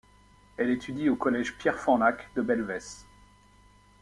Elle 0.57 0.71
étudie 0.71 1.09
au 1.09 1.15
collège 1.15 1.59
Pierre-Fanlac 1.59 2.31
de 2.33 2.41
Belvès. 2.41 3.05